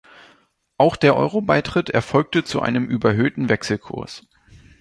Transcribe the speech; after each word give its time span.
Auch 0.79 0.95
der 0.95 1.15
Euro-Beitritt 1.15 1.91
erfolgte 1.91 2.43
zu 2.43 2.59
einem 2.59 2.85
überhöhten 2.89 3.49
Wechselkurs. 3.49 4.27